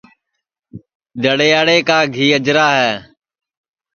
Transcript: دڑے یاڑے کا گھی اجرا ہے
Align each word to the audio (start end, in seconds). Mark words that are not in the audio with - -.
دڑے 1.21 1.47
یاڑے 1.53 1.77
کا 1.87 1.97
گھی 2.13 2.27
اجرا 2.37 2.67
ہے 2.79 2.93